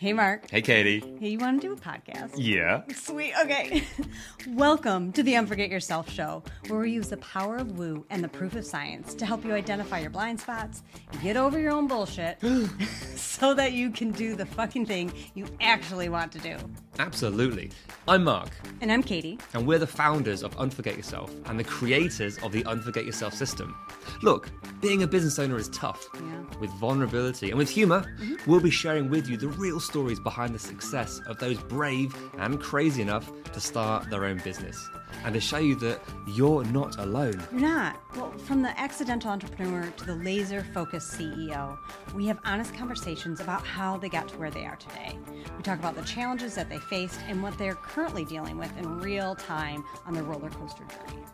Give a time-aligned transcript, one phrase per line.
[0.00, 0.50] Hey, Mark.
[0.50, 1.00] Hey, Katie.
[1.20, 2.32] Hey, you want to do a podcast?
[2.36, 2.82] Yeah.
[2.94, 3.32] Sweet.
[3.44, 3.84] Okay.
[4.48, 8.28] Welcome to the Unforget Yourself show, where we use the power of woo and the
[8.28, 10.82] proof of science to help you identify your blind spots,
[11.22, 12.38] get over your own bullshit,
[13.14, 16.56] so that you can do the fucking thing you actually want to do.
[16.98, 17.70] Absolutely.
[18.08, 18.50] I'm Mark,
[18.80, 19.38] And I'm Katie.
[19.54, 23.74] and we're the founders of Unforget Yourself and the creators of the Unforget Yourself system.
[24.22, 24.50] Look,
[24.84, 26.10] being a business owner is tough.
[26.14, 26.20] Yeah.
[26.60, 28.50] With vulnerability and with humor, mm-hmm.
[28.50, 32.60] we'll be sharing with you the real stories behind the success of those brave and
[32.60, 34.90] crazy enough to start their own business
[35.24, 37.42] and to show you that you're not alone.
[37.50, 37.98] You're not.
[38.14, 41.78] Well, from the accidental entrepreneur to the laser focused CEO,
[42.14, 45.18] we have honest conversations about how they got to where they are today.
[45.56, 49.00] We talk about the challenges that they faced and what they're currently dealing with in
[49.00, 51.24] real time on their roller coaster journey.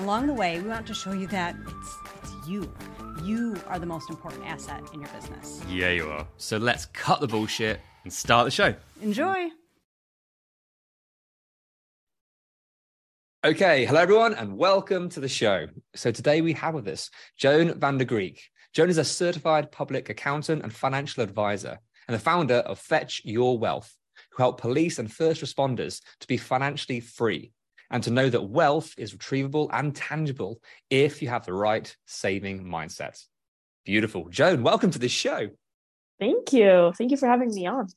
[0.00, 2.72] Along the way, we want to show you that it's, it's you.
[3.22, 5.62] You are the most important asset in your business.
[5.68, 6.26] Yeah, you are.
[6.36, 8.74] So let's cut the bullshit and start the show.
[9.02, 9.50] Enjoy.
[13.42, 15.66] Okay, hello everyone, and welcome to the show.
[15.94, 18.38] So today we have with us Joan van der Griek.
[18.74, 23.58] Joan is a certified public accountant and financial advisor, and the founder of Fetch Your
[23.58, 23.96] Wealth,
[24.32, 27.52] who help police and first responders to be financially free
[27.90, 30.60] and to know that wealth is retrievable and tangible
[30.90, 33.22] if you have the right saving mindset.
[33.84, 34.28] Beautiful.
[34.28, 35.48] Joan, welcome to the show.
[36.18, 36.92] Thank you.
[36.96, 37.88] Thank you for having me on.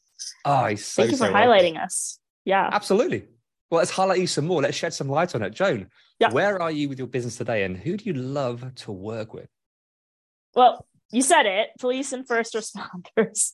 [0.45, 1.49] Oh, so, Thank you for so welcome.
[1.51, 2.19] highlighting us.
[2.45, 2.69] Yeah.
[2.71, 3.25] Absolutely.
[3.69, 4.61] Well, let's highlight you some more.
[4.61, 5.51] Let's shed some light on it.
[5.51, 5.87] Joan,
[6.19, 6.31] Yeah.
[6.31, 9.49] where are you with your business today and who do you love to work with?
[10.55, 13.53] Well, you said it police and first responders.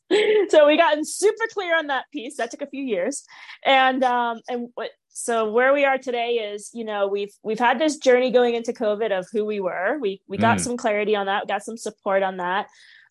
[0.50, 2.38] so we gotten super clear on that piece.
[2.38, 3.24] That took a few years.
[3.66, 7.80] And, um, and what, so where we are today is, you know, we've, we've had
[7.80, 9.98] this journey going into COVID of who we were.
[10.00, 10.62] We, we got Mm.
[10.62, 12.68] some clarity on that, got some support on that.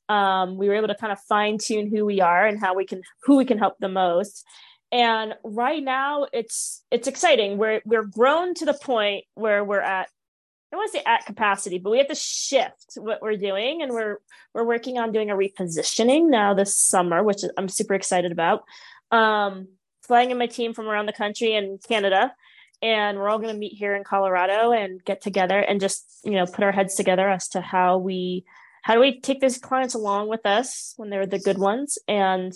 [0.09, 2.87] Um, we were able to kind of fine tune who we are and how we
[2.87, 4.45] can, who we can help the most.
[4.91, 10.06] and right now it's it's exciting we're we're grown to the point where we're at
[10.09, 13.83] i don't want to say at capacity but we have to shift what we're doing
[13.83, 14.16] and we're
[14.54, 18.62] we're working on doing a repositioning now this summer which i'm super excited about
[19.10, 19.69] um
[20.09, 22.35] flying in my team from around the country and canada
[22.81, 26.33] and we're all going to meet here in colorado and get together and just you
[26.33, 28.45] know put our heads together as to how we
[28.83, 32.53] how do we take these clients along with us when they're the good ones and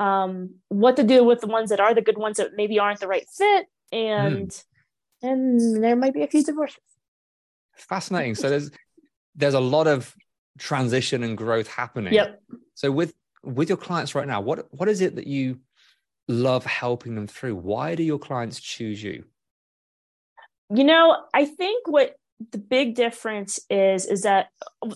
[0.00, 3.00] um, what to do with the ones that are the good ones that maybe aren't
[3.00, 4.62] the right fit and
[5.22, 6.78] and there might be a few divorces
[7.78, 8.34] Fascinating.
[8.34, 8.70] So there's
[9.34, 10.14] there's a lot of
[10.58, 12.12] transition and growth happening.
[12.12, 12.42] yep
[12.74, 15.60] So with with your clients right now, what what is it that you
[16.28, 17.56] love helping them through?
[17.56, 19.24] Why do your clients choose you?
[20.74, 22.16] you know i think what
[22.52, 24.48] the big difference is is that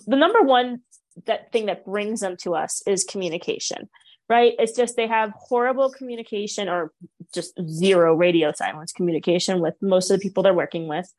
[0.06, 0.80] the number one
[1.26, 3.88] that thing that brings them to us is communication
[4.28, 6.92] right it's just they have horrible communication or
[7.34, 11.12] just zero radio silence communication with most of the people they're working with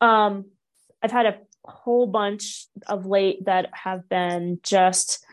[0.00, 0.44] um
[1.02, 5.24] i've had a whole bunch of late that have been just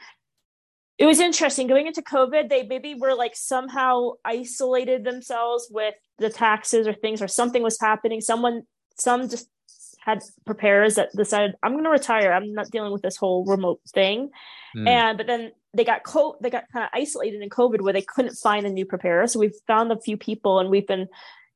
[0.97, 6.29] it was interesting going into covid they maybe were like somehow isolated themselves with the
[6.29, 8.21] taxes or things or something was happening.
[8.21, 8.63] Someone
[8.99, 9.49] some just
[9.99, 12.31] had preparers that decided i'm going to retire.
[12.31, 14.29] I'm not dealing with this whole remote thing.
[14.73, 14.87] Hmm.
[14.87, 18.01] and but then they got co- they got kind of isolated in covid where they
[18.01, 19.27] couldn't find a new preparer.
[19.27, 21.07] So we've found a few people and we've been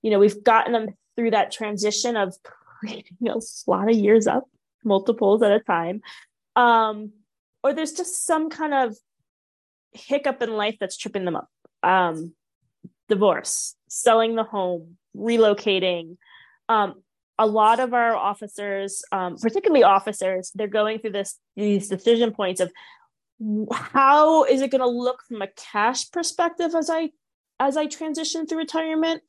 [0.02, 2.36] you know we've gotten them through that transition of
[2.84, 4.46] you know a lot of years up
[4.84, 6.02] multiples at a time.
[6.56, 7.12] Um
[7.64, 8.98] or there's just some kind of
[9.94, 11.50] hiccup in life that's tripping them up.
[11.84, 12.34] Um
[13.10, 16.18] divorce selling the home relocating.
[16.70, 17.02] Um
[17.38, 22.62] a lot of our officers um, particularly officers they're going through this these decision points
[22.62, 22.72] of
[23.72, 27.10] how is it going to look from a cash perspective as i
[27.60, 29.22] as i transition through retirement?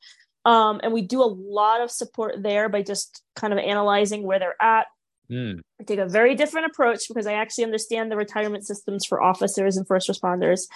[0.45, 4.39] Um, and we do a lot of support there by just kind of analyzing where
[4.39, 4.87] they're at
[5.33, 5.59] Hmm.
[5.81, 9.77] I take a very different approach because I actually understand the retirement systems for officers
[9.77, 10.67] and first responders.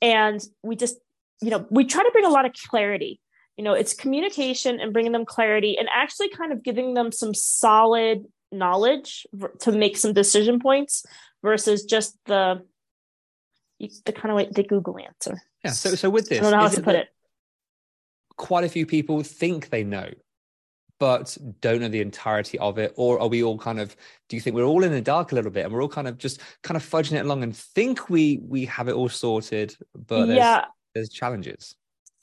[0.00, 0.96] And we just,
[1.42, 3.20] you know, we try to bring a lot of clarity.
[3.58, 7.34] You know, it's communication and bringing them clarity and actually kind of giving them some
[7.34, 9.26] solid knowledge
[9.60, 11.04] to make some decision points
[11.42, 12.62] versus just the
[14.06, 15.40] the kind of like the Google answer.
[15.64, 15.72] Yeah.
[15.72, 17.08] So so with this, I don't know how to put it.
[18.36, 20.08] Quite a few people think they know,
[20.98, 22.92] but don't know the entirety of it.
[22.96, 23.96] Or are we all kind of,
[24.28, 26.08] do you think we're all in the dark a little bit and we're all kind
[26.08, 29.76] of just kind of fudging it along and think we we have it all sorted,
[29.94, 30.64] but there's yeah,
[30.94, 31.74] there's challenges.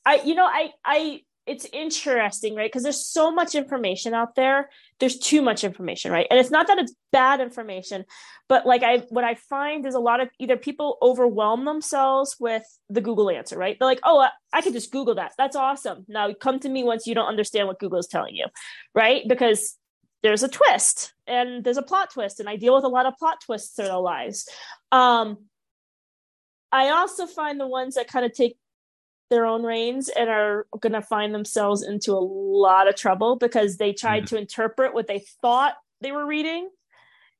[0.05, 2.69] I you know I I it's interesting, right?
[2.69, 4.69] Because there's so much information out there.
[4.99, 6.25] There's too much information, right?
[6.31, 8.05] And it's not that it's bad information,
[8.49, 12.63] but like I what I find is a lot of either people overwhelm themselves with
[12.89, 13.77] the Google answer, right?
[13.77, 15.33] They're like, "Oh, I, I can just Google that.
[15.37, 18.47] That's awesome." Now come to me once you don't understand what Google is telling you,
[18.95, 19.21] right?
[19.27, 19.77] Because
[20.23, 23.17] there's a twist and there's a plot twist, and I deal with a lot of
[23.17, 24.49] plot twists in our lives.
[24.91, 25.45] Um,
[26.71, 28.57] I also find the ones that kind of take
[29.29, 33.77] their own reins and are going to find themselves into a lot of trouble because
[33.77, 34.27] they tried mm.
[34.27, 36.69] to interpret what they thought they were reading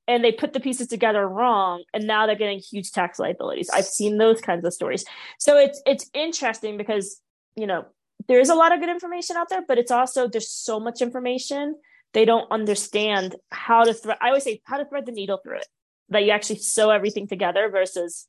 [0.08, 3.86] and they put the pieces together wrong and now they're getting huge tax liabilities i've
[3.86, 5.06] seen those kinds of stories
[5.40, 7.22] so it's it's interesting because
[7.56, 7.86] you know
[8.28, 11.02] there is a lot of good information out there but it's also there's so much
[11.02, 11.76] information
[12.14, 15.58] they don't understand how to thread i always say how to thread the needle through
[15.58, 15.68] it
[16.10, 18.28] that you actually sew everything together versus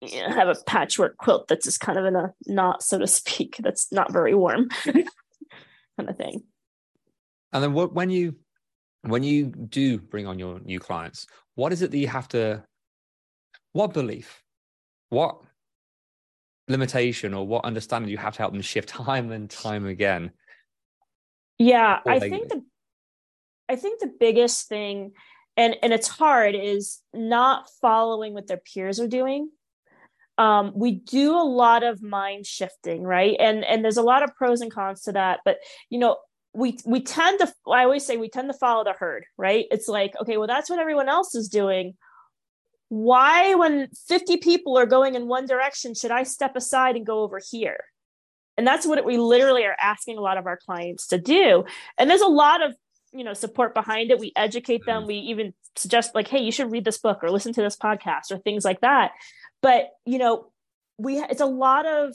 [0.00, 3.06] you know, have a patchwork quilt that's just kind of in a knot, so to
[3.06, 5.08] speak, that's not very warm, kind
[5.98, 6.42] of thing.
[7.52, 8.36] And then what, when you
[9.02, 12.64] when you do bring on your new clients, what is it that you have to?
[13.72, 14.42] What belief?
[15.08, 15.40] What
[16.68, 20.32] limitation or what understanding you have to help them shift time and time again?
[21.58, 22.64] Yeah, I think the
[23.68, 25.12] I think the biggest thing
[25.56, 29.50] and and it's hard is not following what their peers are doing
[30.38, 33.36] um, we do a lot of mind shifting right?
[33.38, 35.58] And and there's a lot of pros and cons to that but
[35.90, 36.16] you know
[36.54, 39.66] we we tend to i always say we tend to follow the herd right?
[39.70, 41.94] It's like okay well that's what everyone else is doing.
[42.90, 47.22] Why when 50 people are going in one direction should i step aside and go
[47.22, 47.80] over here?
[48.56, 51.64] And that's what we literally are asking a lot of our clients to do.
[51.96, 52.74] And there's a lot of
[53.18, 55.08] you know support behind it we educate them mm-hmm.
[55.08, 58.30] we even suggest like hey you should read this book or listen to this podcast
[58.30, 59.10] or things like that
[59.60, 60.50] but you know
[60.98, 62.14] we it's a lot of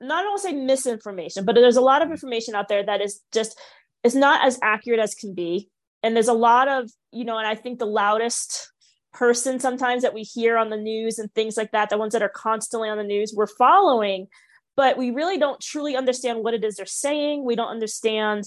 [0.00, 3.58] not don't say misinformation, but there's a lot of information out there that is just
[4.02, 5.70] is not as accurate as can be.
[6.02, 8.70] And there's a lot of, you know, and I think the loudest
[9.12, 12.22] person sometimes that we hear on the news and things like that, the ones that
[12.22, 14.26] are constantly on the news, we're following,
[14.76, 17.44] but we really don't truly understand what it is they're saying.
[17.44, 18.44] We don't understand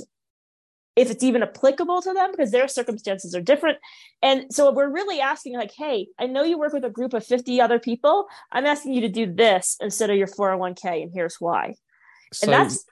[0.97, 3.77] if it's even applicable to them because their circumstances are different.
[4.23, 7.23] And so we're really asking, like, hey, I know you work with a group of
[7.23, 8.27] 50 other people.
[8.51, 11.75] I'm asking you to do this instead of your 401k, and here's why.
[12.33, 12.83] So and that's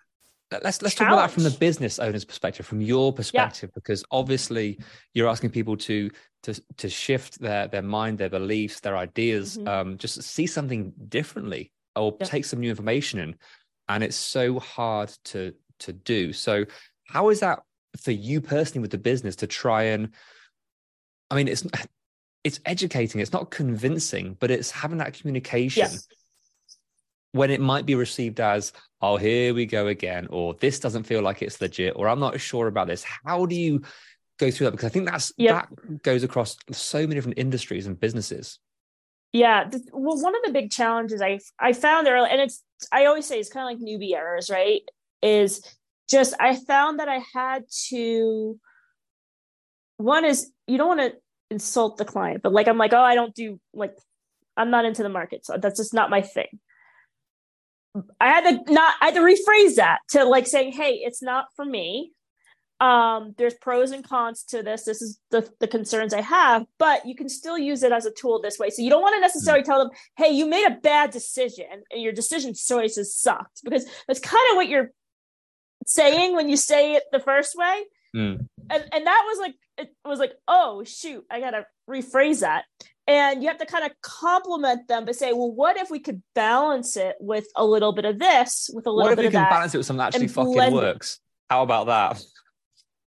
[0.64, 3.76] let's let's talk about that from the business owner's perspective, from your perspective, yeah.
[3.76, 4.80] because obviously
[5.14, 6.10] you're asking people to
[6.44, 9.68] to to shift their their mind, their beliefs, their ideas, mm-hmm.
[9.68, 12.26] um, just see something differently or yeah.
[12.28, 13.36] take some new information in.
[13.90, 16.34] And it's so hard to to do.
[16.34, 16.66] So
[17.08, 17.60] how is that
[18.00, 20.10] for you personally with the business to try and
[21.32, 21.66] i mean it's
[22.44, 26.08] it's educating it's not convincing but it's having that communication yes.
[27.32, 31.22] when it might be received as oh here we go again or this doesn't feel
[31.22, 33.82] like it's legit or i'm not sure about this how do you
[34.40, 35.68] go through that because i think that's yep.
[35.70, 38.60] that goes across so many different industries and businesses
[39.32, 43.26] yeah well one of the big challenges i i found early and it's i always
[43.26, 44.82] say it's kind of like newbie errors right
[45.22, 45.62] is
[46.10, 48.60] just I found that I had to
[49.98, 51.18] one is you don't want to
[51.50, 53.96] insult the client, but like I'm like, oh, I don't do like
[54.58, 55.46] I'm not into the market.
[55.46, 56.60] So that's just not my thing.
[58.20, 61.46] I had to not I had to rephrase that to like saying, hey, it's not
[61.56, 62.12] for me.
[62.82, 64.84] Um, there's pros and cons to this.
[64.84, 68.12] This is the, the concerns I have, but you can still use it as a
[68.12, 68.70] tool this way.
[68.70, 72.02] So you don't want to necessarily tell them, hey, you made a bad decision and
[72.02, 74.92] your decision choices sucked because that's kind of what you're
[75.86, 77.84] saying when you say it the first way.
[78.16, 78.48] Mm.
[78.70, 82.66] And and that was like it was like, oh shoot, I gotta rephrase that.
[83.08, 86.24] And you have to kind of compliment them, but say, well, what if we could
[86.34, 89.38] balance it with a little bit of this, with a little what bit of that?
[89.38, 91.20] If we can balance it with something that actually fucking works?
[91.48, 92.24] How about that?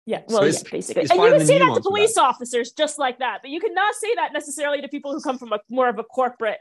[0.06, 1.02] Yeah, well, so yeah, basically.
[1.10, 4.14] And you can say that to police officers just like that, but you cannot say
[4.14, 6.58] that necessarily to people who come from a more of a corporate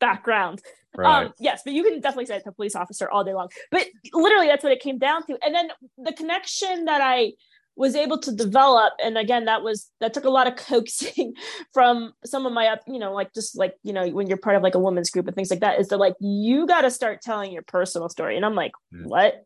[0.00, 0.62] background.
[0.96, 1.26] Right.
[1.26, 3.48] Um, yes, but you can definitely say it to a police officer all day long.
[3.70, 5.38] But literally, that's what it came down to.
[5.44, 7.32] And then the connection that I
[7.76, 11.34] was able to develop, and again, that was that took a lot of coaxing
[11.72, 14.56] from some of my up, you know, like just like you know, when you're part
[14.56, 16.90] of like a women's group and things like that, is they're like, you got to
[16.90, 19.06] start telling your personal story, and I'm like, mm.
[19.06, 19.44] what?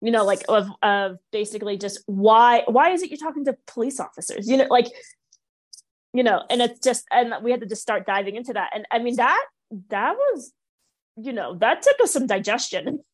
[0.00, 3.98] You know, like of of basically just why why is it you're talking to police
[3.98, 4.48] officers?
[4.48, 4.86] You know, like
[6.14, 8.86] you know, and it's just and we had to just start diving into that, and
[8.90, 9.44] I mean that
[9.90, 10.52] that was,
[11.16, 13.00] you know, that took us some digestion.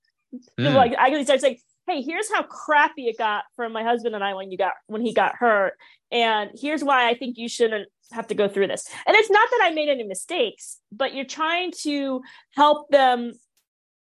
[0.61, 0.75] Mm.
[0.75, 4.23] like I can start saying, hey, here's how crappy it got for my husband and
[4.23, 5.73] I when you got when he got hurt.
[6.13, 8.89] And here's why I think you shouldn't have to go through this.
[9.09, 12.23] And it's not that I made any mistakes, but you're trying to
[12.55, 13.33] help them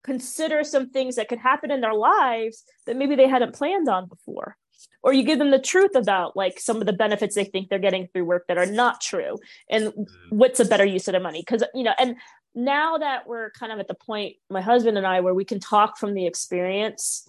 [0.04, 4.08] consider some things that could happen in their lives that maybe they hadn't planned on
[4.08, 4.56] before
[5.02, 7.78] or you give them the truth about like some of the benefits they think they're
[7.78, 9.36] getting through work that are not true
[9.70, 10.06] and mm.
[10.30, 12.16] what's a better use of the money because you know and
[12.54, 15.60] now that we're kind of at the point my husband and i where we can
[15.60, 17.28] talk from the experience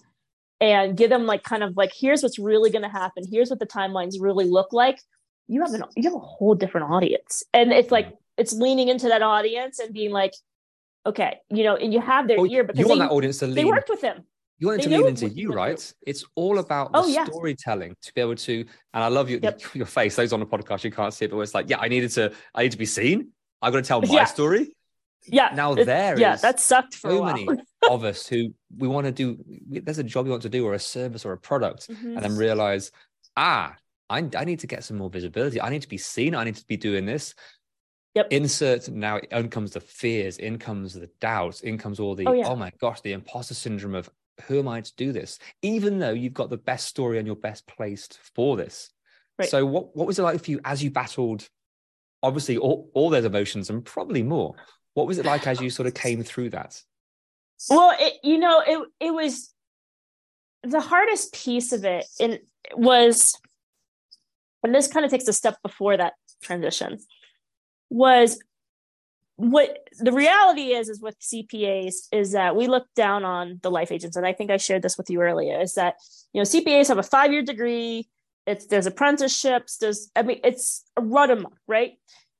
[0.60, 3.58] and give them like kind of like here's what's really going to happen here's what
[3.58, 5.00] the timelines really look like
[5.48, 8.16] you have an you have a whole different audience and it's like mm.
[8.38, 10.32] it's leaning into that audience and being like
[11.06, 13.38] okay you know and you have their well, ear because you want they, that audience
[13.38, 14.24] to lean, they worked with him
[14.58, 15.94] you want it to lean into you, right?
[16.06, 17.24] It's all about the oh, yeah.
[17.24, 18.64] storytelling to be able to.
[18.92, 19.60] And I love your yep.
[19.74, 20.16] your face.
[20.16, 22.32] Those on the podcast you can't see it, but it's like, yeah, I needed to.
[22.54, 23.30] I need to be seen.
[23.60, 24.24] I'm going to tell my yeah.
[24.24, 24.76] story.
[25.26, 25.50] Yeah.
[25.54, 27.48] Now there yeah, that sucked for so many
[27.90, 29.38] of us who we want to do.
[29.68, 32.14] There's a job you want to do, or a service, or a product, mm-hmm.
[32.14, 32.92] and then realize,
[33.36, 33.74] ah,
[34.08, 35.60] I, I need to get some more visibility.
[35.60, 36.34] I need to be seen.
[36.34, 37.34] I need to be doing this.
[38.14, 38.28] Yep.
[38.30, 42.32] Insert now in comes the fears, in comes the doubts, in comes all the oh,
[42.32, 42.46] yeah.
[42.46, 44.08] oh my gosh, the imposter syndrome of
[44.42, 45.38] who am I to do this?
[45.62, 48.90] Even though you've got the best story and you're best placed for this.
[49.38, 49.48] Right.
[49.48, 51.48] So what, what was it like for you as you battled
[52.22, 54.54] obviously all, all those emotions and probably more?
[54.94, 56.80] What was it like as you sort of came through that?
[57.68, 59.52] Well, it, you know, it it was
[60.62, 62.38] the hardest piece of it and
[62.74, 63.38] was
[64.62, 66.98] and this kind of takes a step before that transition
[67.90, 68.40] was
[69.36, 73.90] what the reality is is with cpas is that we look down on the life
[73.90, 74.16] agents.
[74.16, 75.96] And i think i shared this with you earlier is that
[76.32, 78.08] you know cpas have a five year degree.
[78.46, 79.78] It's there's apprenticeships.
[79.78, 81.92] There's i mean it's a run amok right?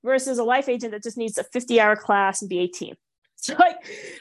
[0.03, 2.95] Versus a life agent that just needs a 50 hour class and be 18
[3.35, 3.77] so like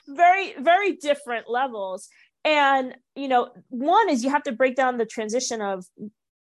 [0.09, 2.09] very very different levels.
[2.45, 5.87] And you know one is you have to break down the transition of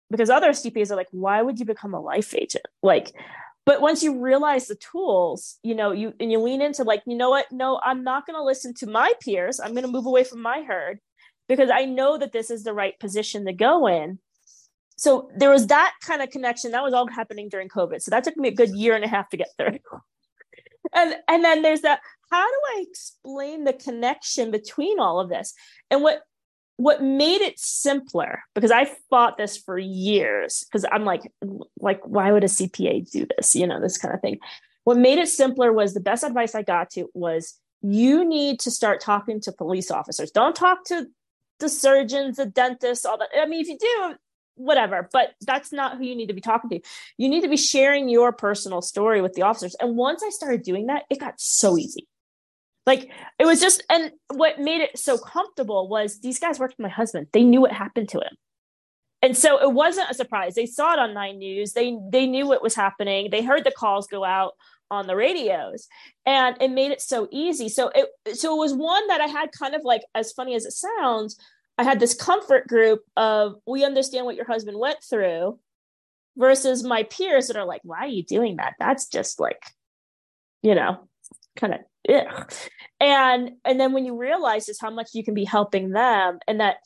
[0.10, 2.66] because other cpas are like why would you become a life agent?
[2.82, 3.12] Like
[3.66, 7.16] but once you realize the tools you know you and you lean into like you
[7.16, 7.52] know what?
[7.52, 9.60] No i'm not going to listen to my peers.
[9.60, 11.00] I'm going to move away from my herd
[11.48, 14.20] because i know that this is the right position to go in.
[14.96, 16.72] So there was that kind of connection.
[16.72, 18.02] That was all happening during covid.
[18.02, 19.80] So that took me a good year and a half to get through.
[20.96, 25.54] And and then there's that how do i explain the connection between all of this?
[25.90, 26.22] And what
[26.78, 31.22] what made it simpler because i fought this for years because i'm like
[31.80, 33.56] like why would a cpa do this?
[33.56, 34.40] You know this kind of thing.
[34.86, 38.72] What made it simpler was the best advice i got to was you need to
[38.72, 40.32] start talking to police officers.
[40.32, 41.08] Don't talk to
[41.60, 44.16] the surgeons the dentists all that i mean if you do
[44.56, 46.80] whatever but that's not who you need to be talking to.
[47.18, 49.76] You need to be sharing your personal story with the officers.
[49.80, 52.08] And once i started doing that it got so easy
[52.86, 53.10] like
[53.40, 56.90] it was just, and what made it so comfortable was these guys worked with my
[56.90, 57.28] husband.
[57.32, 58.36] They knew what happened to him.
[59.22, 60.56] And so it wasn't a surprise.
[60.56, 61.74] They saw it on Nine News.
[61.74, 63.30] They they knew what was happening.
[63.32, 64.54] They heard the calls go out
[64.92, 65.88] on the radios,
[66.26, 67.70] and it made it so easy.
[67.70, 70.66] So it so it was one that I had kind of like as funny as
[70.66, 71.40] it sounds.
[71.78, 75.58] I had this comfort group of we understand what your husband went through,
[76.38, 78.74] versus my peers that are like, why are you doing that?
[78.80, 79.62] That's just like,
[80.62, 81.08] you know,
[81.56, 81.80] kind of
[83.00, 86.60] and and then when you realize is how much you can be helping them and
[86.60, 86.78] that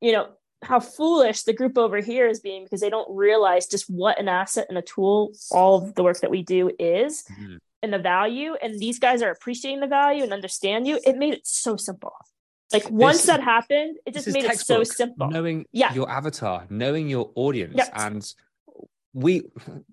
[0.00, 0.28] you know
[0.62, 4.28] how foolish the group over here is being because they don't realize just what an
[4.28, 7.56] asset and a tool all of the work that we do is mm-hmm.
[7.82, 11.34] and the value and these guys are appreciating the value and understand you it made
[11.34, 12.12] it so simple
[12.72, 15.92] like once this, that happened it just made it so simple knowing yeah.
[15.94, 17.90] your avatar knowing your audience yep.
[17.94, 18.34] and
[19.12, 19.42] we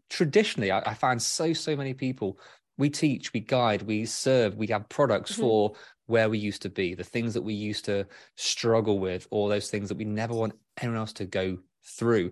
[0.09, 2.39] traditionally I, I find so so many people
[2.77, 5.41] we teach, we guide, we serve, we have products mm-hmm.
[5.41, 5.73] for
[6.05, 8.05] where we used to be, the things that we used to
[8.35, 12.31] struggle with, all those things that we never want anyone else to go through.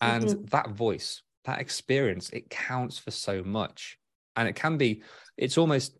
[0.00, 0.44] And mm-hmm.
[0.46, 3.98] that voice, that experience, it counts for so much.
[4.34, 5.02] And it can be,
[5.36, 5.96] it's almost,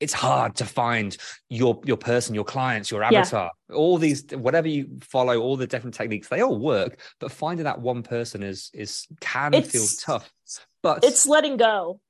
[0.00, 1.16] it's hard to find
[1.48, 3.76] your your person, your clients, your avatar, yeah.
[3.76, 7.00] all these whatever you follow, all the different techniques, they all work.
[7.20, 10.30] But finding that one person is is can it's, feel tough.
[10.82, 12.00] But it's letting go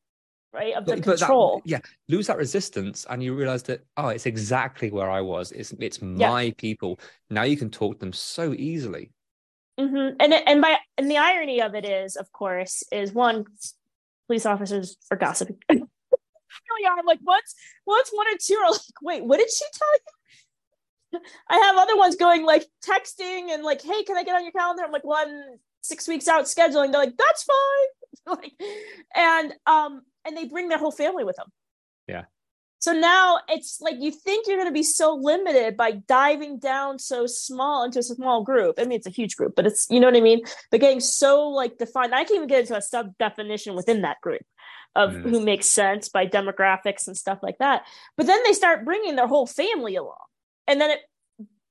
[0.54, 4.08] right of the but, control that, yeah lose that resistance and you realize that oh
[4.08, 6.52] it's exactly where i was it's it's my yeah.
[6.56, 6.98] people
[7.30, 9.10] now you can talk to them so easily
[9.78, 10.16] mm-hmm.
[10.20, 13.44] and and by and the irony of it is of course is one
[14.26, 17.54] police officers are gossiping really are I'm like once
[17.86, 20.14] once one or two are like wait what did she tell you
[21.48, 24.52] I have other ones going like texting and like, hey, can I get on your
[24.52, 24.82] calendar?
[24.84, 26.92] I'm like, well, I'm six weeks out scheduling.
[26.92, 28.03] They're like, that's fine.
[28.26, 28.52] like,
[29.14, 31.46] and um, and they bring their whole family with them.
[32.08, 32.24] Yeah.
[32.84, 36.98] So now it's like you think you're going to be so limited by diving down
[36.98, 38.78] so small into a small group.
[38.78, 40.42] I mean, it's a huge group, but it's, you know what I mean?
[40.70, 44.20] But getting so like defined, I can't even get into a sub definition within that
[44.20, 44.42] group
[44.94, 45.22] of mm.
[45.22, 47.84] who makes sense by demographics and stuff like that.
[48.18, 50.16] But then they start bringing their whole family along.
[50.66, 51.00] and then it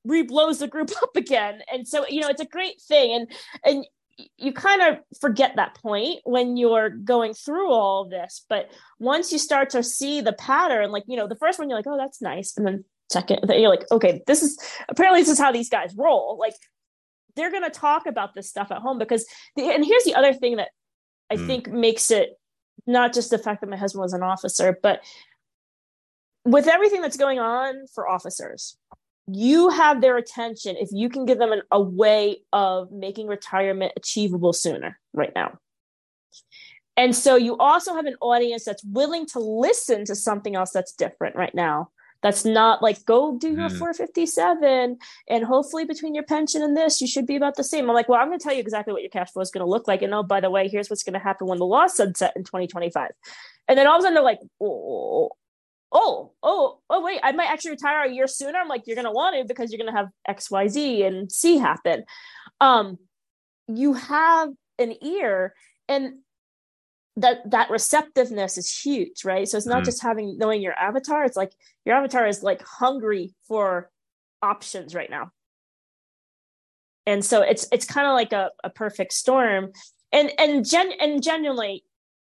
[0.08, 1.62] reblows the group up again.
[1.72, 3.14] And so, you know, it's a great thing.
[3.14, 3.32] And
[3.64, 3.86] and
[4.38, 8.46] you kind of forget that point when you're going through all this.
[8.48, 11.78] But once you start to see the pattern, like, you know, the first one you're
[11.78, 12.54] like, oh, that's nice.
[12.58, 14.58] And then second, then you're like, okay, this is
[14.90, 16.38] apparently this is how these guys roll.
[16.40, 16.56] Like
[17.36, 20.58] they're gonna talk about this stuff at home because the, and here's the other thing
[20.58, 20.70] that
[21.30, 21.48] I mm.
[21.48, 22.38] think makes it
[22.86, 25.02] not just the fact that my husband was an officer, but
[26.46, 28.78] with everything that's going on for officers,
[29.28, 33.94] you have their attention if you can give them an, a way of making retirement
[33.96, 35.58] achievable sooner right now.
[36.96, 40.94] And so you also have an audience that's willing to listen to something else that's
[40.94, 41.90] different right now.
[42.22, 43.78] That's not like go do your mm.
[43.78, 44.98] 457
[45.30, 47.90] and hopefully between your pension and this, you should be about the same.
[47.90, 49.66] I'm like, well, I'm going to tell you exactly what your cash flow is going
[49.66, 50.02] to look like.
[50.02, 52.46] And oh, by the way, here's what's going to happen when the law sunset in
[52.46, 53.12] 2025.
[53.68, 55.32] And then all of a sudden they're like, oh,
[55.94, 58.58] oh, oh, oh, wait, I might actually retire a year sooner.
[58.58, 61.04] I'm like, you're going to want to because you're going to have X, Y, Z
[61.04, 62.04] and C happen.
[62.60, 62.98] Um,
[63.68, 65.54] you have an ear
[65.88, 66.16] and
[67.16, 69.86] that that receptiveness is huge right so it's not mm.
[69.86, 71.52] just having knowing your avatar it's like
[71.86, 73.92] your avatar is like hungry for
[74.42, 75.32] options right now
[77.06, 79.72] and so it's it's kind of like a, a perfect storm
[80.12, 81.84] and and gen and genuinely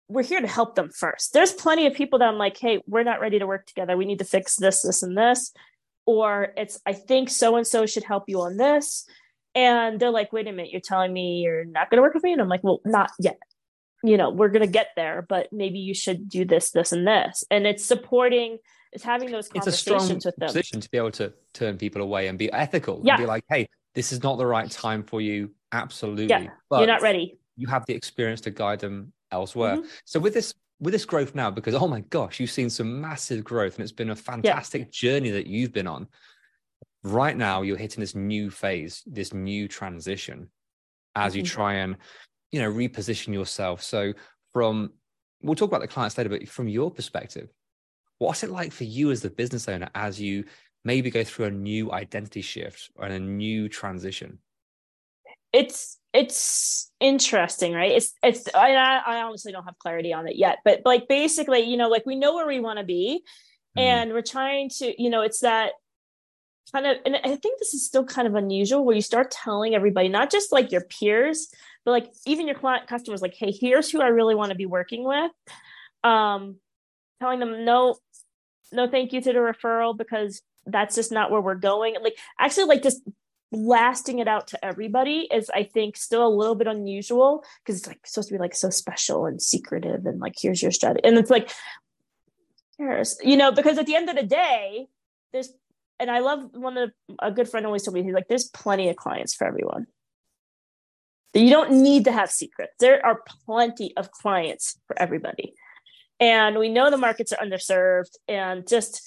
[0.07, 1.33] we're here to help them first.
[1.33, 3.97] There's plenty of people that i'm like hey we're not ready to work together.
[3.97, 5.51] We need to fix this this and this.
[6.05, 9.07] Or it's i think so and so should help you on this.
[9.53, 12.23] And they're like wait a minute you're telling me you're not going to work with
[12.23, 12.33] me?
[12.33, 13.39] And i'm like well not yet.
[14.03, 17.07] You know we're going to get there but maybe you should do this this and
[17.07, 17.43] this.
[17.49, 18.59] And it's supporting
[18.91, 20.47] it's having those conversations it's a strong with them.
[20.47, 23.15] position to be able to turn people away and be ethical yeah.
[23.15, 25.51] and be like hey this is not the right time for you.
[25.71, 26.27] Absolutely.
[26.27, 27.39] Yeah but you're not ready.
[27.57, 29.87] you have the experience to guide them elsewhere mm-hmm.
[30.05, 33.43] so with this with this growth now because oh my gosh you've seen some massive
[33.43, 34.87] growth and it's been a fantastic yeah.
[34.91, 36.07] journey that you've been on
[37.03, 40.49] right now you're hitting this new phase this new transition
[41.15, 41.39] as mm-hmm.
[41.39, 41.97] you try and
[42.51, 44.13] you know reposition yourself so
[44.53, 44.91] from
[45.41, 47.49] we'll talk about the clients later but from your perspective
[48.17, 50.43] what's it like for you as the business owner as you
[50.83, 54.39] maybe go through a new identity shift and a new transition
[55.53, 60.59] it's it's interesting right it's it's I, I honestly don't have clarity on it yet
[60.63, 63.21] but like basically you know like we know where we want to be
[63.77, 63.81] mm.
[63.81, 65.73] and we're trying to you know it's that
[66.71, 69.75] kind of and i think this is still kind of unusual where you start telling
[69.75, 71.49] everybody not just like your peers
[71.83, 74.65] but like even your client customers like hey here's who i really want to be
[74.65, 75.31] working with
[76.03, 76.55] um
[77.19, 77.97] telling them no
[78.71, 82.65] no thank you to the referral because that's just not where we're going like actually
[82.65, 83.01] like just
[83.51, 87.87] blasting it out to everybody is i think still a little bit unusual because it's
[87.87, 91.17] like supposed to be like so special and secretive and like here's your strategy and
[91.17, 91.51] it's like
[92.77, 94.87] cares you know because at the end of the day
[95.31, 95.53] there's
[95.99, 98.89] and i love one of a good friend always told me he's like there's plenty
[98.89, 99.85] of clients for everyone
[101.35, 102.73] you don't need to have secrets.
[102.79, 105.53] There are plenty of clients for everybody.
[106.19, 109.01] And we know the markets are underserved and just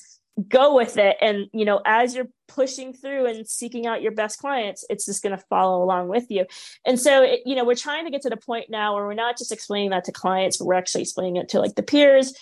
[0.46, 1.16] go with it.
[1.20, 5.22] And, you know, as you're pushing through and seeking out your best clients, it's just
[5.22, 6.46] going to follow along with you.
[6.84, 9.14] And so, it, you know, we're trying to get to the point now where we're
[9.14, 12.34] not just explaining that to clients, but we're actually explaining it to like the peers,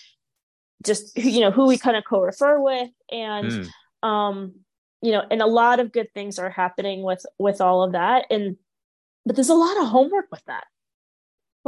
[0.83, 2.89] just, you know, who we kind of co refer with.
[3.11, 3.51] And,
[4.03, 4.07] mm.
[4.07, 4.53] um,
[5.01, 8.25] you know, and a lot of good things are happening with with all of that.
[8.31, 8.57] And
[9.25, 10.63] but there's a lot of homework with that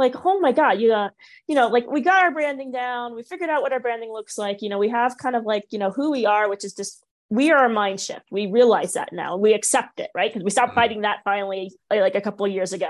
[0.00, 1.12] like oh my god you got
[1.46, 4.38] you know like we got our branding down we figured out what our branding looks
[4.38, 6.72] like you know we have kind of like you know who we are which is
[6.72, 8.26] just we are a mind shift.
[8.30, 9.36] We realize that now.
[9.36, 10.30] We accept it right?
[10.30, 10.80] Because we stopped mm-hmm.
[10.80, 12.88] fighting that finally like a couple of years ago.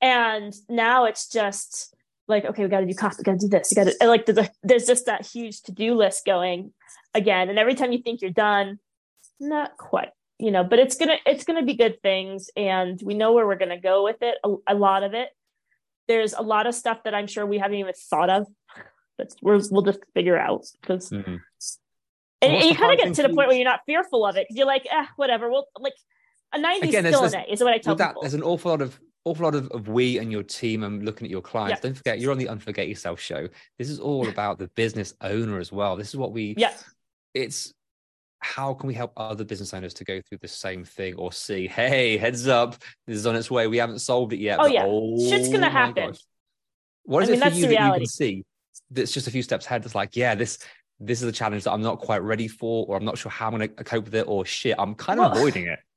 [0.00, 1.94] And now it's just
[2.28, 4.06] like okay we got to do copy we got to do this you got to
[4.06, 6.72] like there's, a, there's just that huge to-do list going
[7.14, 7.48] again.
[7.48, 8.78] And every time you think you're done
[9.40, 13.32] not quite you know but it's gonna it's gonna be good things and we know
[13.32, 15.28] where we're gonna go with it a, a lot of it.
[16.08, 18.46] There's a lot of stuff that i'm sure we haven't even thought of
[19.18, 21.36] but we will just figure out because mm-hmm.
[22.42, 24.46] And, and, you kind of get to the point where you're not fearful of it
[24.48, 25.94] because you're like eh, whatever well like
[26.52, 28.22] a 90 Again, still an A is what I tell that, people.
[28.22, 31.26] There's an awful lot of awful lot of, of we and your team and looking
[31.26, 31.78] at your clients.
[31.78, 31.88] Yeah.
[31.88, 33.48] Don't forget you're on the Unforget Yourself show.
[33.78, 35.96] This is all about the business owner as well.
[35.96, 36.74] This is what we yeah.
[37.34, 37.72] It's
[38.42, 41.68] how can we help other business owners to go through the same thing or see,
[41.68, 42.74] hey, heads up,
[43.06, 43.68] this is on its way.
[43.68, 44.58] We haven't solved it yet.
[44.60, 44.84] Oh, yeah.
[44.84, 46.08] Oh, Shit's going to happen.
[46.08, 46.18] Gosh.
[47.04, 48.44] What is I mean, it for you that you can see
[48.90, 49.84] that's just a few steps ahead?
[49.84, 50.58] That's like, yeah, this
[51.00, 53.48] this is a challenge that I'm not quite ready for, or I'm not sure how
[53.48, 55.78] I'm going to cope with it, or shit, I'm kind of well, avoiding it.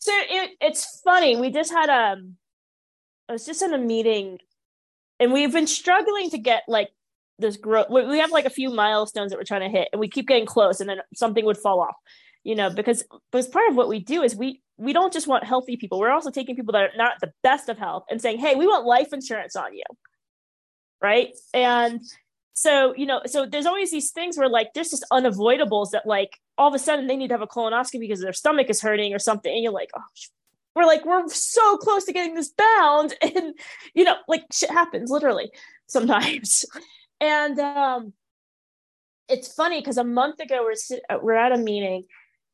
[0.00, 1.36] So it, it's funny.
[1.36, 2.36] We just had a, um,
[3.28, 4.38] I was just in a meeting
[5.18, 6.90] and we've been struggling to get like
[7.40, 10.08] this growth we have like a few milestones that we're trying to hit and we
[10.08, 11.96] keep getting close and then something would fall off
[12.48, 15.44] you know, because because part of what we do is we we don't just want
[15.44, 15.98] healthy people.
[15.98, 18.66] We're also taking people that are not the best of health and saying, hey, we
[18.66, 19.82] want life insurance on you.
[21.02, 21.34] Right.
[21.52, 22.00] And
[22.58, 26.40] so, you know, so there's always these things where like there's just unavoidables that like
[26.56, 29.14] all of a sudden they need to have a colonoscopy because their stomach is hurting
[29.14, 29.52] or something.
[29.54, 30.02] And you're like, oh,
[30.74, 33.14] we're like, we're so close to getting this bound.
[33.22, 33.54] And,
[33.94, 35.52] you know, like shit happens literally
[35.86, 36.64] sometimes.
[37.20, 38.12] and um,
[39.28, 42.06] it's funny because a month ago we're, we're at a meeting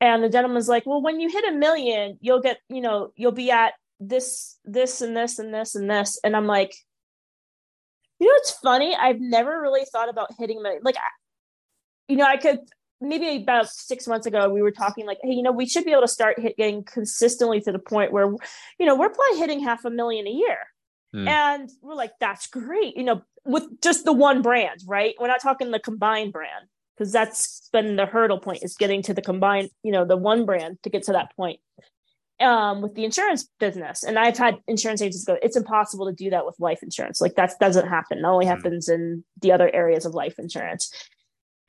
[0.02, 3.32] and the gentleman's like, well, when you hit a million, you'll get, you know, you'll
[3.32, 6.20] be at this, this, and this, and this, and this.
[6.22, 6.74] And I'm like,
[8.20, 8.94] you know, it's funny.
[8.94, 10.96] I've never really thought about hitting my like,
[12.08, 12.60] you know, I could
[13.00, 15.92] maybe about six months ago we were talking like, hey, you know, we should be
[15.92, 18.26] able to start hit getting consistently to the point where,
[18.78, 20.58] you know, we're probably hitting half a million a year.
[21.14, 21.28] Mm.
[21.28, 25.14] And we're like, that's great, you know, with just the one brand, right?
[25.20, 29.14] We're not talking the combined brand because that's been the hurdle point is getting to
[29.14, 31.60] the combined, you know, the one brand to get to that point
[32.40, 34.02] um, with the insurance business.
[34.02, 37.20] And I've had insurance agents go, it's impossible to do that with life insurance.
[37.20, 38.18] Like that doesn't happen.
[38.18, 38.50] It only hmm.
[38.50, 40.92] happens in the other areas of life insurance.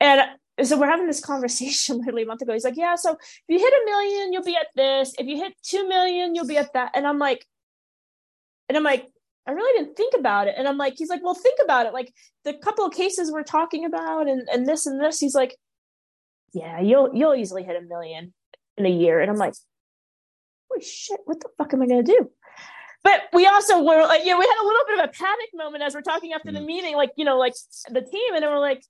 [0.00, 0.22] And
[0.62, 2.52] so we're having this conversation literally a month ago.
[2.52, 5.14] He's like, yeah, so if you hit a million, you'll be at this.
[5.18, 6.92] If you hit 2 million, you'll be at that.
[6.94, 7.46] And I'm like,
[8.68, 9.06] and I'm like,
[9.46, 10.56] I really didn't think about it.
[10.58, 11.92] And I'm like, he's like, well, think about it.
[11.92, 12.12] Like
[12.44, 15.56] the couple of cases we're talking about and, and this and this, he's like,
[16.52, 18.34] yeah, you'll, you'll easily hit a million
[18.76, 19.20] in a year.
[19.20, 19.54] And I'm like,
[20.68, 22.30] holy shit, what the fuck am I going to do?
[23.02, 25.84] But we also were like, yeah, we had a little bit of a panic moment
[25.84, 26.66] as we're talking after the mm.
[26.66, 27.54] meeting, like, you know, like
[27.88, 28.34] the team.
[28.34, 28.82] And then we're like,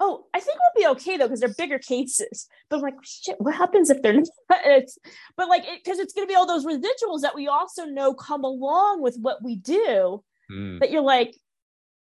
[0.00, 2.48] oh, I think we'll be okay though, because they're bigger cases.
[2.70, 4.26] But I'm like, shit, what happens if they're not?
[4.64, 4.98] It's,
[5.36, 8.14] but like, because it, it's going to be all those residuals that we also know
[8.14, 10.80] come along with what we do mm.
[10.80, 11.36] that you're like,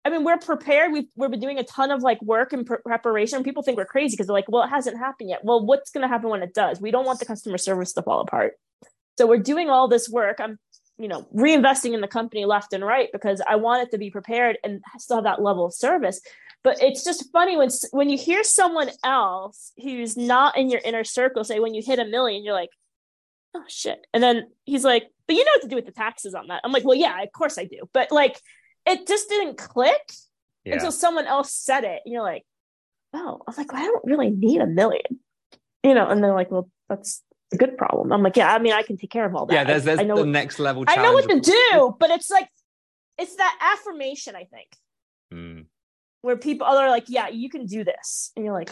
[0.06, 0.92] I mean, we're prepared.
[0.92, 3.44] We've we've been doing a ton of like work and preparation.
[3.44, 5.44] People think we're crazy because they're like, well, it hasn't happened yet.
[5.44, 6.80] Well, what's going to happen when it does?
[6.80, 8.54] We don't want the customer service to fall apart.
[9.18, 10.40] So we're doing all this work.
[10.40, 10.60] I'm,
[11.00, 14.12] you know, reinvesting in the company left and right because I want it to be
[14.12, 16.22] prepared and still have that level of service.
[16.64, 21.04] But it's just funny when when you hear someone else who's not in your inner
[21.04, 22.72] circle say, when you hit a million, you're like,
[23.56, 24.06] oh shit.
[24.14, 26.62] And then he's like, but you know what to do with the taxes on that.
[26.64, 27.90] I'm like, well, yeah, of course I do.
[27.92, 28.40] But like
[28.86, 30.12] it just didn't click
[30.64, 30.74] yeah.
[30.74, 32.02] until someone else said it.
[32.06, 32.44] And you're like,
[33.14, 35.20] oh, I'm like, well, I don't really need a million,
[35.84, 36.08] you know?
[36.08, 38.12] And they're like, well, that's a good problem.
[38.12, 39.54] I'm like, yeah, I mean, I can take care of all that.
[39.54, 40.84] Yeah, there's, there's I, know the next level.
[40.88, 42.48] I know what to do, but it's like,
[43.18, 44.68] it's that affirmation, I think,
[45.34, 45.66] mm.
[46.22, 48.32] where people are like, yeah, you can do this.
[48.36, 48.72] And you're like,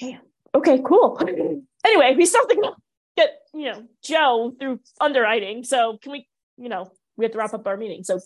[0.00, 0.20] damn,
[0.54, 1.20] okay, cool.
[1.84, 2.72] anyway, we still to
[3.16, 5.62] get, you know, Joe through underwriting.
[5.62, 8.02] So can we, you know, we have to wrap up our meeting.
[8.04, 8.20] So,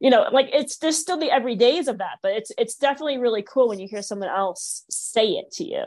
[0.00, 3.42] you know, like it's there's still the everydays of that, but it's it's definitely really
[3.42, 5.84] cool when you hear someone else say it to you.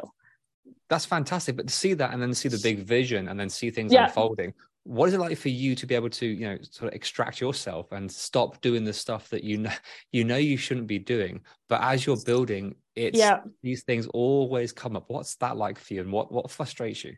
[0.89, 1.55] That's fantastic.
[1.55, 4.05] But to see that and then see the big vision and then see things yeah.
[4.05, 6.95] unfolding, what is it like for you to be able to, you know, sort of
[6.95, 9.71] extract yourself and stop doing the stuff that you know
[10.11, 13.41] you know you shouldn't be doing, but as you're building, it's yeah.
[13.61, 15.05] these things always come up.
[15.07, 17.15] What's that like for you, and what what frustrates you?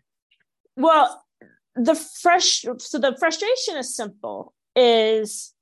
[0.76, 1.24] Well,
[1.76, 5.54] the fresh so the frustration is simple is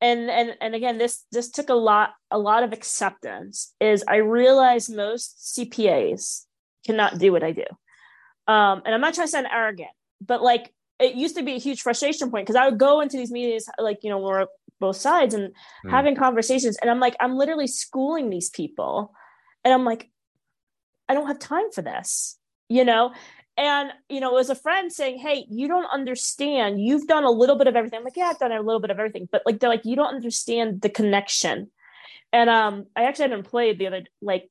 [0.00, 4.16] and and and again this this took a lot a lot of acceptance is i
[4.16, 6.44] realize most cpas
[6.86, 7.64] cannot do what i do
[8.46, 11.58] um and i'm not trying to sound arrogant but like it used to be a
[11.58, 14.46] huge frustration point because i would go into these meetings like you know we're
[14.80, 15.52] both sides and
[15.84, 15.90] mm.
[15.90, 19.12] having conversations and i'm like i'm literally schooling these people
[19.64, 20.08] and i'm like
[21.08, 23.12] i don't have time for this you know
[23.58, 26.80] and you know, it was a friend saying, "Hey, you don't understand.
[26.80, 28.90] You've done a little bit of everything." I'm like, "Yeah, I've done a little bit
[28.90, 31.70] of everything," but like they're like, "You don't understand the connection."
[32.32, 34.48] And um, I actually had an employee the other like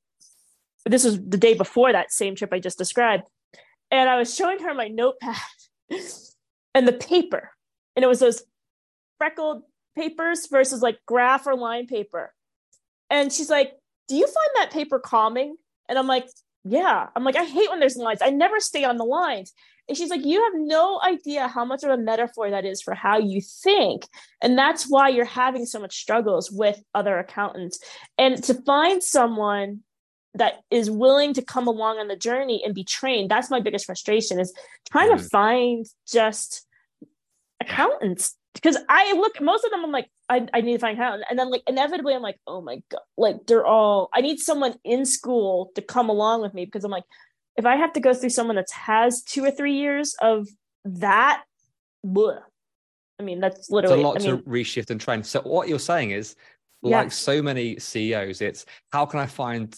[0.86, 3.24] this was the day before that same trip I just described,
[3.89, 5.36] and I was showing her my notepad
[6.76, 7.52] and the paper,
[7.96, 8.43] and it was those
[9.17, 9.63] freckled
[9.96, 12.34] papers versus like graph or line paper,
[13.10, 13.72] and she's like,
[14.10, 15.56] "Do you find that paper calming?"
[15.88, 16.28] And I'm like,
[16.67, 17.08] yeah.
[17.15, 18.21] I'm like i hate when there's lines.
[18.21, 19.53] I never stay on the lines.
[19.88, 22.93] And she's like you have no idea how much of a metaphor that is for
[22.93, 24.08] how you think.
[24.41, 27.80] And that's why you're having so much struggles with other accountants.
[28.17, 29.82] And to find someone
[30.34, 33.86] that is willing to come along on the journey and be trained that's my biggest
[33.86, 34.53] frustration is
[34.91, 35.23] trying mm-hmm.
[35.23, 36.65] to find just
[37.62, 38.36] accountants.
[38.53, 41.39] Because I look most of them I'm like I, I need to find out and
[41.39, 45.05] then like inevitably I'm like oh my god like they're all I need someone in
[45.05, 47.05] school to come along with me because I'm like
[47.55, 50.47] if I have to go through someone that has two or three years of
[50.85, 51.43] that
[52.05, 52.41] bleh.
[53.19, 55.67] I mean that's literally it's a lot I mean, to reshift and train so what
[55.67, 56.35] you're saying is
[56.83, 56.99] yeah.
[56.99, 59.75] like so many CEOs it's how can I find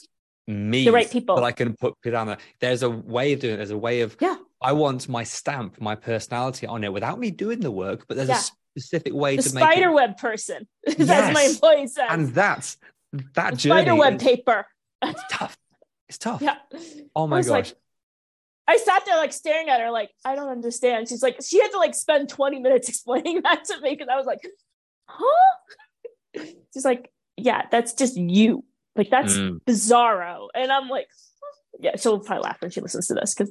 [0.49, 1.35] me The right people.
[1.35, 2.37] that I can put down there.
[2.59, 3.57] There's a way of doing it.
[3.57, 4.35] There's a way of Yeah.
[4.61, 8.29] I want my stamp, my personality on it without me doing the work, but there's
[8.29, 8.41] Yeah.
[8.75, 9.65] A specific way The to make it.
[9.65, 11.53] spider web person, as my Yes.
[11.55, 12.07] employee says.
[12.09, 12.77] And that's
[13.35, 13.81] that The journey.
[13.81, 14.65] spider web is paper.
[15.29, 15.57] tough.
[16.07, 16.41] It's tough.
[16.41, 16.55] Yeah.
[17.15, 17.49] Oh my I gosh.
[17.49, 17.73] like-
[18.67, 21.09] I sat there like staring at her, like, I don't understand.
[21.09, 24.15] She's like, she had to like spend 20 minutes explaining that to me because I
[24.15, 24.39] was like,
[25.07, 25.55] huh?
[26.73, 28.63] She's like, yeah, that's just you.
[28.95, 29.59] Like, that's Mm.
[29.67, 30.49] bizarro.
[30.53, 31.07] And I'm like,
[31.79, 33.49] yeah, she'll probably laugh when she listens to this because,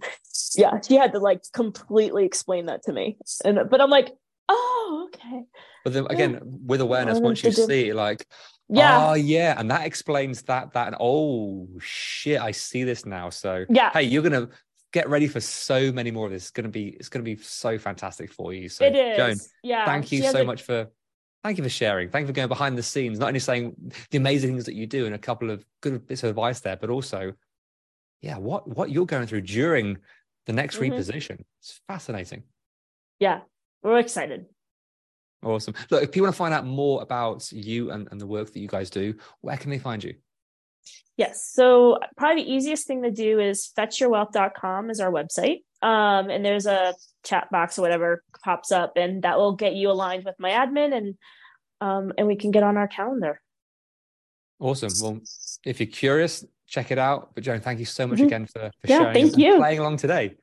[0.56, 3.16] yeah, she had to like completely explain that to me.
[3.44, 4.12] And, but I'm like,
[4.48, 5.44] oh, okay.
[5.84, 8.26] But then again, with awareness, once you see like,
[8.68, 9.08] Yeah.
[9.10, 13.30] oh yeah, and that explains that, that, and oh shit, I see this now.
[13.30, 13.90] So yeah.
[13.92, 14.48] hey, you're gonna
[14.92, 16.44] get ready for so many more of this.
[16.44, 18.68] It's gonna be it's gonna be so fantastic for you.
[18.68, 19.16] So it is.
[19.16, 19.84] Joan, yeah.
[19.84, 20.88] thank you so a- much for
[21.44, 22.08] thank you for sharing.
[22.10, 23.74] Thank you for going behind the scenes, not only saying
[24.10, 26.76] the amazing things that you do and a couple of good bits of advice there,
[26.76, 27.32] but also,
[28.20, 29.98] yeah, what what you're going through during
[30.46, 30.90] the next Mhm.
[30.92, 31.40] reposition.
[31.60, 32.42] It's fascinating.
[33.18, 33.40] Yeah.
[33.82, 34.46] We're excited.
[35.42, 35.74] Awesome.
[35.90, 38.58] Look, if people want to find out more about you and, and the work that
[38.58, 40.14] you guys do, where can they find you?
[41.16, 41.50] Yes.
[41.52, 45.62] So probably the easiest thing to do is fetchyourwealth.com is our website.
[45.80, 49.90] Um, and there's a chat box or whatever pops up and that will get you
[49.90, 51.14] aligned with my admin and
[51.80, 53.40] um, and we can get on our calendar.
[54.58, 54.90] Awesome.
[55.00, 55.20] Well,
[55.64, 57.32] if you're curious, check it out.
[57.36, 58.26] But Joan, thank you so much Mhm.
[58.26, 59.56] again for, for Yeah, sharing thank and you.
[59.58, 60.34] playing along today.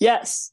[0.00, 0.52] Yes.